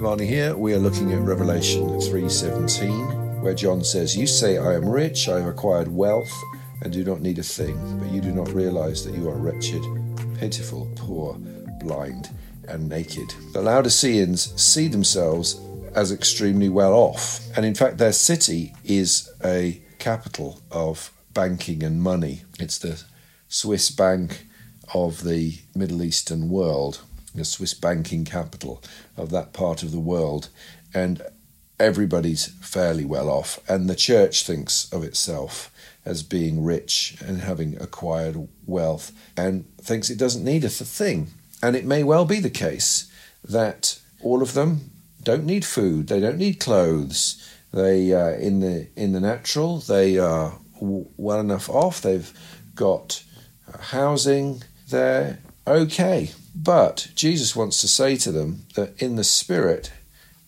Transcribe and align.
Marnie 0.00 0.26
here. 0.26 0.56
We 0.56 0.72
are 0.72 0.78
looking 0.78 1.12
at 1.12 1.20
Revelation 1.20 2.00
3:17, 2.00 3.42
where 3.42 3.52
John 3.52 3.84
says, 3.84 4.16
"You 4.16 4.26
say 4.26 4.56
I 4.56 4.72
am 4.72 4.88
rich, 4.88 5.28
I 5.28 5.40
have 5.40 5.48
acquired 5.48 5.94
wealth, 5.94 6.32
and 6.80 6.90
do 6.90 7.04
not 7.04 7.20
need 7.20 7.38
a 7.38 7.42
thing, 7.42 7.76
but 7.98 8.10
you 8.10 8.22
do 8.22 8.32
not 8.32 8.54
realize 8.54 9.04
that 9.04 9.14
you 9.14 9.28
are 9.28 9.36
wretched, 9.36 9.82
pitiful, 10.38 10.88
poor, 10.96 11.36
blind, 11.82 12.30
and 12.66 12.88
naked." 12.88 13.34
The 13.52 13.60
Laodiceans 13.60 14.54
see 14.56 14.88
themselves 14.88 15.56
as 15.94 16.10
extremely 16.10 16.70
well 16.70 16.94
off, 16.94 17.46
and 17.54 17.66
in 17.66 17.74
fact, 17.74 17.98
their 17.98 18.14
city 18.14 18.74
is 18.82 19.28
a 19.44 19.82
capital 19.98 20.60
of 20.70 21.12
banking 21.34 21.82
and 21.82 22.02
money. 22.02 22.44
It's 22.58 22.78
the 22.78 23.02
Swiss 23.50 23.90
bank 23.90 24.46
of 24.94 25.24
the 25.24 25.58
Middle 25.74 26.02
Eastern 26.02 26.48
world 26.48 27.00
the 27.34 27.44
Swiss 27.44 27.74
banking 27.74 28.24
capital 28.24 28.82
of 29.16 29.30
that 29.30 29.52
part 29.52 29.82
of 29.82 29.92
the 29.92 30.00
world, 30.00 30.48
and 30.92 31.22
everybody's 31.78 32.46
fairly 32.60 33.04
well 33.04 33.28
off. 33.28 33.58
And 33.68 33.88
the 33.88 33.96
church 33.96 34.44
thinks 34.44 34.92
of 34.92 35.02
itself 35.02 35.72
as 36.04 36.22
being 36.22 36.62
rich 36.62 37.16
and 37.24 37.40
having 37.40 37.80
acquired 37.80 38.48
wealth 38.66 39.12
and 39.36 39.64
thinks 39.78 40.10
it 40.10 40.18
doesn't 40.18 40.44
need 40.44 40.64
a 40.64 40.68
thing. 40.68 41.28
And 41.62 41.76
it 41.76 41.84
may 41.84 42.04
well 42.04 42.24
be 42.24 42.40
the 42.40 42.50
case 42.50 43.10
that 43.44 43.98
all 44.22 44.42
of 44.42 44.54
them 44.54 44.90
don't 45.22 45.44
need 45.44 45.64
food, 45.64 46.08
they 46.08 46.20
don't 46.20 46.38
need 46.38 46.60
clothes. 46.60 47.46
They 47.72 48.12
uh, 48.12 48.32
in 48.32 48.60
the 48.60 48.88
in 48.96 49.12
the 49.12 49.20
natural 49.20 49.78
they 49.78 50.18
are 50.18 50.54
well 50.80 51.40
enough 51.40 51.68
off. 51.68 52.02
They've 52.02 52.32
got 52.74 53.22
housing. 53.78 54.62
They're 54.88 55.38
okay. 55.70 56.30
But 56.54 57.08
Jesus 57.14 57.56
wants 57.56 57.80
to 57.80 57.88
say 57.88 58.16
to 58.16 58.32
them 58.32 58.66
that 58.74 59.00
in 59.00 59.16
the 59.16 59.24
spirit, 59.24 59.92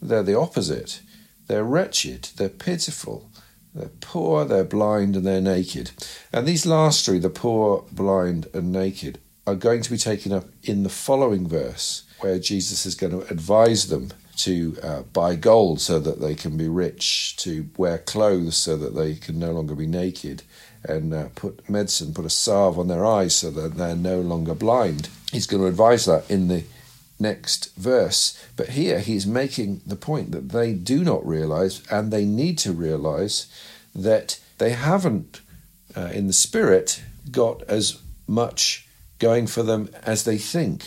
they're 0.01 0.23
the 0.23 0.39
opposite. 0.39 1.01
They're 1.47 1.65
wretched, 1.65 2.29
they're 2.37 2.49
pitiful, 2.49 3.31
they're 3.75 3.91
poor, 4.01 4.45
they're 4.45 4.65
blind, 4.65 5.17
and 5.17 5.27
they're 5.27 5.41
naked. 5.41 5.91
And 6.33 6.47
these 6.47 6.67
last 6.67 7.05
three, 7.05 7.19
the 7.19 7.31
poor, 7.31 7.85
blind, 7.93 8.47
and 8.55 8.73
naked, 8.73 9.19
are 9.47 9.55
going 9.55 9.83
to 9.83 9.91
be 9.91 9.99
taken 9.99 10.33
up 10.33 10.47
in 10.63 10.83
the 10.83 10.89
following 10.89 11.49
verse, 11.49 12.05
where 12.21 12.39
Jesus 12.39 12.87
is 12.87 12.95
going 12.95 13.13
to 13.13 13.31
advise 13.31 13.89
them 13.89 14.13
to 14.45 14.77
uh, 14.83 15.03
buy 15.03 15.37
gold 15.37 15.81
so 15.81 15.99
that 15.99 16.21
they 16.21 16.35
can 16.35 16.57
be 16.57 16.69
rich, 16.69 17.37
to 17.39 17.69
wear 17.77 17.99
clothes 17.99 18.57
so 18.57 18.77
that 18.77 18.95
they 18.95 19.15
can 19.15 19.39
no 19.39 19.53
longer 19.53 19.75
be 19.75 19.87
naked, 19.87 20.43
and 20.85 21.15
uh, 21.15 21.29
put 21.35 21.69
medicine, 21.69 22.13
put 22.13 22.25
a 22.25 22.31
salve 22.31 22.79
on 22.79 22.89
their 22.89 23.05
eyes 23.05 23.35
so 23.35 23.51
that 23.51 23.77
they're 23.77 23.95
no 23.95 24.21
longer 24.21 24.55
blind. 24.55 25.09
He's 25.31 25.47
going 25.47 25.63
to 25.63 25.69
advise 25.69 26.07
that 26.07 26.29
in 26.31 26.49
the 26.49 26.65
next 27.21 27.75
verse. 27.77 28.39
But 28.57 28.71
here 28.71 28.99
he's 28.99 29.27
making 29.27 29.83
the 29.87 29.97
point 29.97 30.33
that 30.33 30.51
they 30.51 30.73
do 30.73 31.05
not 31.05 31.27
realize 31.27 31.83
and 31.91 32.13
they 32.13 32.25
need 32.25 32.59
to 32.59 32.73
realize 32.73 33.47
that 33.95 34.41
they 34.59 34.71
haven't, 34.71 35.41
uh, 35.97 36.11
in 36.13 36.27
the 36.27 36.33
spirit, 36.33 37.03
got 37.31 37.63
as 37.65 38.01
much 38.27 38.87
going 39.19 39.47
for 39.47 39.63
them 39.63 39.89
as 40.03 40.25
they 40.25 40.39
think. 40.39 40.85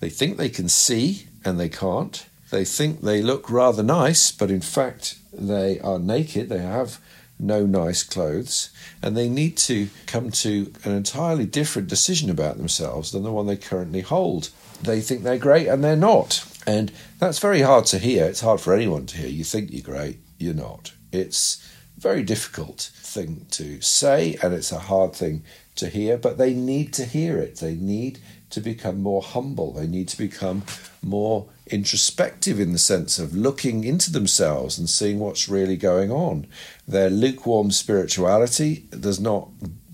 They 0.00 0.08
think 0.08 0.36
they 0.36 0.48
can 0.48 0.68
see 0.68 1.26
and 1.44 1.60
they 1.60 1.68
can't. 1.68 2.26
They 2.54 2.64
think 2.64 3.00
they 3.00 3.20
look 3.20 3.50
rather 3.50 3.82
nice, 3.82 4.30
but 4.30 4.48
in 4.48 4.60
fact, 4.60 5.18
they 5.32 5.80
are 5.80 5.98
naked. 5.98 6.48
They 6.48 6.60
have 6.60 7.00
no 7.36 7.66
nice 7.66 8.04
clothes, 8.04 8.70
and 9.02 9.16
they 9.16 9.28
need 9.28 9.56
to 9.56 9.88
come 10.06 10.30
to 10.30 10.72
an 10.84 10.92
entirely 10.92 11.46
different 11.46 11.88
decision 11.88 12.30
about 12.30 12.56
themselves 12.56 13.10
than 13.10 13.24
the 13.24 13.32
one 13.32 13.48
they 13.48 13.56
currently 13.56 14.02
hold. 14.02 14.50
They 14.80 15.00
think 15.00 15.24
they're 15.24 15.36
great 15.36 15.66
and 15.66 15.82
they're 15.82 15.96
not. 15.96 16.46
And 16.64 16.92
that's 17.18 17.40
very 17.40 17.62
hard 17.62 17.86
to 17.86 17.98
hear. 17.98 18.24
It's 18.26 18.42
hard 18.42 18.60
for 18.60 18.72
anyone 18.72 19.06
to 19.06 19.16
hear. 19.16 19.28
You 19.28 19.42
think 19.42 19.72
you're 19.72 19.82
great, 19.82 20.20
you're 20.38 20.54
not. 20.54 20.92
It's 21.10 21.60
a 21.96 22.00
very 22.00 22.22
difficult 22.22 22.92
thing 22.94 23.46
to 23.50 23.80
say, 23.80 24.38
and 24.44 24.54
it's 24.54 24.70
a 24.70 24.78
hard 24.78 25.12
thing 25.12 25.42
to 25.76 25.88
hear, 25.88 26.16
but 26.16 26.38
they 26.38 26.54
need 26.54 26.92
to 26.94 27.04
hear 27.04 27.38
it. 27.38 27.56
They 27.56 27.74
need 27.74 28.18
to 28.50 28.60
become 28.60 29.02
more 29.02 29.22
humble. 29.22 29.72
They 29.72 29.86
need 29.86 30.08
to 30.08 30.18
become 30.18 30.62
more 31.02 31.48
introspective 31.66 32.60
in 32.60 32.72
the 32.72 32.78
sense 32.78 33.18
of 33.18 33.34
looking 33.34 33.84
into 33.84 34.12
themselves 34.12 34.78
and 34.78 34.88
seeing 34.88 35.18
what's 35.18 35.48
really 35.48 35.76
going 35.76 36.10
on. 36.10 36.46
Their 36.86 37.10
lukewarm 37.10 37.70
spirituality 37.70 38.86
does 38.90 39.18
not 39.18 39.48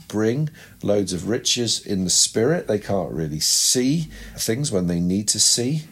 bring 0.09 0.51
loads 0.83 1.13
of 1.13 1.29
riches 1.29 1.85
in 1.85 2.05
the 2.05 2.11
spirit. 2.11 2.67
They 2.67 2.79
can't 2.79 3.12
really 3.12 3.41
see 3.41 4.09
things 4.37 4.73
when 4.73 4.89
they 4.89 5.01
need 5.01 5.29
to 5.29 5.41
see. 5.41 5.85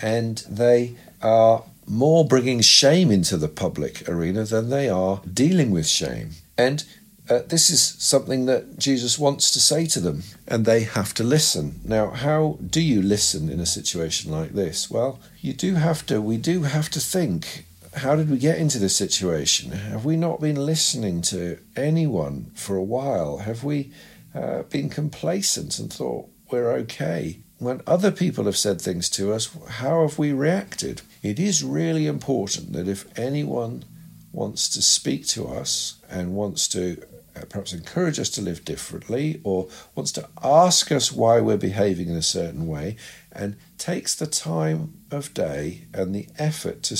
And 0.00 0.38
they 0.48 0.96
are 1.20 1.64
more 1.86 2.26
bringing 2.26 2.60
shame 2.60 3.10
into 3.10 3.36
the 3.36 3.48
public 3.48 4.08
arena 4.08 4.44
than 4.44 4.70
they 4.70 4.88
are 4.88 5.20
dealing 5.32 5.70
with 5.70 5.86
shame. 5.86 6.30
And 6.56 6.84
uh, 7.30 7.42
this 7.46 7.70
is 7.70 7.82
something 7.98 8.46
that 8.46 8.78
Jesus 8.78 9.18
wants 9.18 9.50
to 9.50 9.60
say 9.60 9.86
to 9.86 10.00
them, 10.00 10.22
and 10.46 10.64
they 10.64 10.84
have 10.84 11.12
to 11.14 11.24
listen. 11.24 11.80
Now, 11.84 12.10
how 12.10 12.58
do 12.64 12.80
you 12.80 13.02
listen 13.02 13.48
in 13.48 13.60
a 13.60 13.66
situation 13.66 14.32
like 14.32 14.52
this? 14.52 14.90
Well, 14.90 15.20
you 15.40 15.52
do 15.52 15.74
have 15.74 16.06
to, 16.06 16.20
we 16.22 16.36
do 16.36 16.62
have 16.62 16.88
to 16.90 17.00
think 17.00 17.66
how 17.98 18.16
did 18.16 18.30
we 18.30 18.38
get 18.38 18.58
into 18.58 18.78
this 18.78 18.96
situation? 18.96 19.72
Have 19.72 20.04
we 20.04 20.16
not 20.16 20.40
been 20.40 20.66
listening 20.66 21.22
to 21.22 21.58
anyone 21.76 22.50
for 22.54 22.76
a 22.76 22.82
while? 22.82 23.38
Have 23.38 23.64
we 23.64 23.92
uh, 24.34 24.62
been 24.64 24.88
complacent 24.88 25.78
and 25.78 25.92
thought 25.92 26.28
we're 26.50 26.70
okay? 26.72 27.40
When 27.58 27.82
other 27.86 28.12
people 28.12 28.44
have 28.44 28.56
said 28.56 28.80
things 28.80 29.08
to 29.10 29.32
us, 29.32 29.50
how 29.68 30.02
have 30.02 30.18
we 30.18 30.32
reacted? 30.32 31.02
It 31.22 31.40
is 31.40 31.64
really 31.64 32.06
important 32.06 32.72
that 32.74 32.88
if 32.88 33.06
anyone 33.18 33.84
wants 34.32 34.68
to 34.70 34.82
speak 34.82 35.26
to 35.28 35.48
us 35.48 35.98
and 36.08 36.36
wants 36.36 36.68
to 36.68 37.02
Uh, 37.38 37.44
perhaps 37.44 37.72
encourage 37.72 38.18
us 38.18 38.30
to 38.30 38.42
live 38.42 38.64
differently 38.64 39.40
or 39.44 39.68
wants 39.94 40.12
to 40.12 40.28
ask 40.42 40.90
us 40.90 41.12
why 41.12 41.40
we're 41.40 41.56
behaving 41.56 42.08
in 42.08 42.16
a 42.16 42.22
certain 42.22 42.66
way 42.66 42.96
and 43.32 43.56
takes 43.76 44.14
the 44.14 44.26
time 44.26 44.94
of 45.10 45.34
day 45.34 45.82
and 45.92 46.14
the 46.14 46.26
effort 46.38 46.82
to, 46.82 46.96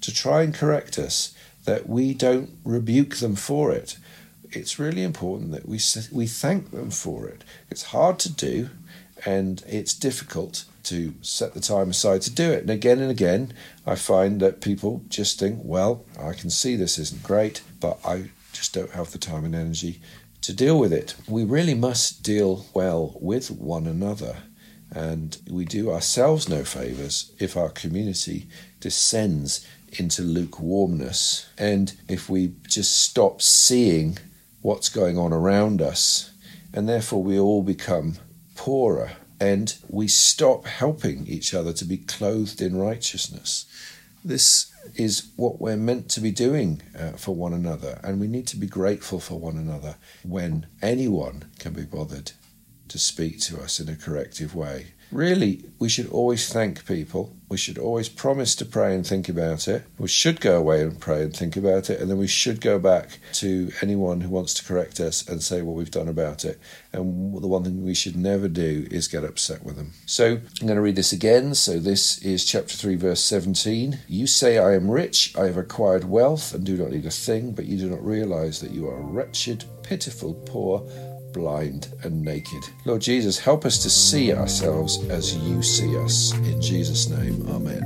to 0.00 0.14
try 0.14 0.42
and 0.42 0.54
correct 0.54 0.98
us, 0.98 1.34
that 1.64 1.88
we 1.88 2.14
don't 2.14 2.50
rebuke 2.64 3.16
them 3.16 3.36
for 3.36 3.72
it. 3.72 3.98
It's 4.50 4.78
really 4.78 5.02
important 5.02 5.52
that 5.52 5.68
we, 5.68 5.78
we 6.10 6.26
thank 6.26 6.70
them 6.70 6.90
for 6.90 7.26
it. 7.26 7.44
It's 7.70 7.84
hard 7.84 8.18
to 8.20 8.32
do 8.32 8.70
and 9.24 9.62
it's 9.66 9.94
difficult 9.94 10.64
to 10.84 11.14
set 11.22 11.54
the 11.54 11.60
time 11.60 11.90
aside 11.90 12.22
to 12.22 12.30
do 12.30 12.50
it. 12.50 12.62
And 12.62 12.70
again 12.70 12.98
and 12.98 13.10
again, 13.10 13.52
I 13.86 13.94
find 13.94 14.40
that 14.40 14.60
people 14.60 15.02
just 15.08 15.38
think, 15.38 15.60
well, 15.62 16.04
I 16.20 16.32
can 16.32 16.50
see 16.50 16.76
this 16.76 16.98
isn't 16.98 17.22
great, 17.22 17.62
but 17.80 17.98
I 18.04 18.30
just 18.52 18.74
don't 18.74 18.90
have 18.90 19.12
the 19.12 19.18
time 19.18 19.44
and 19.44 19.54
energy 19.54 20.00
to 20.42 20.52
deal 20.52 20.78
with 20.78 20.92
it. 20.92 21.14
We 21.28 21.44
really 21.44 21.74
must 21.74 22.22
deal 22.22 22.66
well 22.74 23.16
with 23.20 23.50
one 23.50 23.86
another. 23.86 24.36
And 24.90 25.38
we 25.50 25.64
do 25.64 25.90
ourselves 25.90 26.48
no 26.48 26.64
favours 26.64 27.32
if 27.38 27.56
our 27.56 27.70
community 27.70 28.46
descends 28.80 29.66
into 29.98 30.22
lukewarmness 30.22 31.46
and 31.58 31.94
if 32.08 32.28
we 32.28 32.54
just 32.66 33.02
stop 33.02 33.40
seeing 33.40 34.18
what's 34.60 34.88
going 34.88 35.18
on 35.18 35.32
around 35.32 35.80
us. 35.80 36.30
And 36.74 36.88
therefore, 36.88 37.22
we 37.22 37.38
all 37.38 37.62
become 37.62 38.16
poorer 38.54 39.12
and 39.40 39.74
we 39.88 40.08
stop 40.08 40.66
helping 40.66 41.26
each 41.26 41.52
other 41.52 41.72
to 41.72 41.84
be 41.84 41.96
clothed 41.96 42.62
in 42.62 42.76
righteousness. 42.76 43.66
This 44.24 44.72
is 44.94 45.30
what 45.36 45.60
we're 45.60 45.76
meant 45.76 46.08
to 46.10 46.20
be 46.20 46.30
doing 46.30 46.82
uh, 46.98 47.12
for 47.12 47.34
one 47.34 47.52
another, 47.52 48.00
and 48.04 48.20
we 48.20 48.28
need 48.28 48.46
to 48.48 48.56
be 48.56 48.66
grateful 48.66 49.20
for 49.20 49.38
one 49.38 49.56
another 49.56 49.96
when 50.22 50.66
anyone 50.80 51.44
can 51.58 51.72
be 51.72 51.84
bothered 51.84 52.32
to 52.92 52.98
speak 52.98 53.40
to 53.40 53.60
us 53.60 53.80
in 53.80 53.88
a 53.88 53.96
corrective 53.96 54.54
way. 54.54 54.88
Really, 55.10 55.64
we 55.78 55.90
should 55.90 56.08
always 56.08 56.50
thank 56.50 56.86
people. 56.86 57.36
We 57.50 57.58
should 57.58 57.76
always 57.76 58.08
promise 58.08 58.54
to 58.56 58.64
pray 58.64 58.94
and 58.94 59.06
think 59.06 59.28
about 59.28 59.68
it. 59.68 59.84
We 59.98 60.08
should 60.08 60.40
go 60.40 60.56
away 60.56 60.80
and 60.80 60.98
pray 60.98 61.22
and 61.22 61.36
think 61.36 61.54
about 61.54 61.90
it, 61.90 62.00
and 62.00 62.10
then 62.10 62.16
we 62.16 62.26
should 62.26 62.62
go 62.62 62.78
back 62.78 63.18
to 63.34 63.70
anyone 63.82 64.22
who 64.22 64.30
wants 64.30 64.54
to 64.54 64.64
correct 64.64 65.00
us 65.00 65.28
and 65.28 65.42
say 65.42 65.60
what 65.60 65.76
we've 65.76 65.90
done 65.90 66.08
about 66.08 66.46
it. 66.46 66.58
And 66.94 67.42
the 67.42 67.46
one 67.46 67.62
thing 67.62 67.84
we 67.84 67.94
should 67.94 68.16
never 68.16 68.48
do 68.48 68.86
is 68.90 69.06
get 69.06 69.22
upset 69.22 69.62
with 69.64 69.76
them. 69.76 69.92
So 70.06 70.38
I'm 70.60 70.66
going 70.66 70.76
to 70.76 70.80
read 70.80 70.96
this 70.96 71.12
again. 71.12 71.54
So 71.54 71.78
this 71.78 72.16
is 72.22 72.46
chapter 72.46 72.74
3, 72.74 72.96
verse 72.96 73.22
17. 73.22 73.98
You 74.08 74.26
say, 74.26 74.56
I 74.56 74.72
am 74.74 74.90
rich, 74.90 75.36
I 75.36 75.44
have 75.44 75.58
acquired 75.58 76.04
wealth, 76.04 76.54
and 76.54 76.64
do 76.64 76.78
not 76.78 76.90
need 76.90 77.04
a 77.04 77.10
thing, 77.10 77.52
but 77.52 77.66
you 77.66 77.76
do 77.76 77.90
not 77.90 78.02
realize 78.02 78.60
that 78.60 78.70
you 78.70 78.88
are 78.88 79.02
wretched, 79.02 79.66
pitiful, 79.82 80.32
poor 80.32 80.88
blind, 81.32 81.92
and 82.02 82.22
naked. 82.22 82.62
Lord 82.84 83.00
Jesus, 83.00 83.38
help 83.38 83.64
us 83.64 83.82
to 83.82 83.90
see 83.90 84.32
ourselves 84.32 85.04
as 85.08 85.36
you 85.36 85.62
see 85.62 85.96
us. 85.98 86.32
In 86.38 86.60
Jesus' 86.60 87.08
name, 87.08 87.46
Amen. 87.48 87.82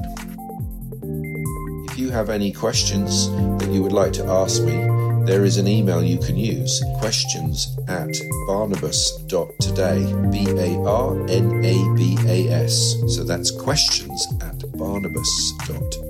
If 1.90 1.98
you 1.98 2.10
have 2.10 2.30
any 2.30 2.52
questions 2.52 3.30
that 3.58 3.70
you 3.72 3.82
would 3.82 3.92
like 3.92 4.12
to 4.14 4.24
ask 4.26 4.62
me, 4.62 4.76
there 5.24 5.44
is 5.44 5.56
an 5.56 5.66
email 5.66 6.04
you 6.04 6.18
can 6.18 6.36
use 6.36 6.82
questions 6.98 7.76
at 7.88 8.10
barnabas.today. 8.46 10.30
B 10.30 10.46
A 10.48 10.78
R 10.86 11.20
N 11.28 11.64
A 11.64 11.94
B 11.96 12.16
A 12.26 12.48
S. 12.64 12.96
So 13.08 13.24
that's 13.24 13.50
questions 13.50 14.26
at 14.40 14.62
barnabas.today 14.76 16.05